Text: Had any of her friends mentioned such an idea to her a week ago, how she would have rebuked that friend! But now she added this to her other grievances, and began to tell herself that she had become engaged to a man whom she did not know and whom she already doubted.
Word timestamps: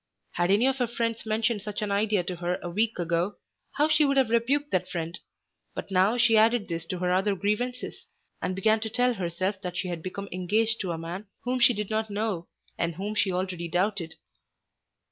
Had 0.31 0.49
any 0.49 0.65
of 0.65 0.77
her 0.79 0.87
friends 0.87 1.27
mentioned 1.27 1.61
such 1.61 1.79
an 1.83 1.91
idea 1.91 2.23
to 2.23 2.37
her 2.37 2.57
a 2.63 2.69
week 2.71 2.97
ago, 2.97 3.35
how 3.73 3.87
she 3.87 4.03
would 4.03 4.17
have 4.17 4.31
rebuked 4.31 4.71
that 4.71 4.89
friend! 4.89 5.19
But 5.75 5.91
now 5.91 6.17
she 6.17 6.35
added 6.35 6.67
this 6.67 6.87
to 6.87 6.97
her 6.97 7.13
other 7.13 7.35
grievances, 7.35 8.07
and 8.41 8.55
began 8.55 8.79
to 8.79 8.89
tell 8.89 9.13
herself 9.13 9.61
that 9.61 9.77
she 9.77 9.89
had 9.89 10.01
become 10.01 10.27
engaged 10.31 10.79
to 10.81 10.91
a 10.91 10.97
man 10.97 11.27
whom 11.43 11.59
she 11.59 11.75
did 11.75 11.91
not 11.91 12.09
know 12.09 12.47
and 12.79 12.95
whom 12.95 13.13
she 13.13 13.31
already 13.31 13.67
doubted. 13.67 14.15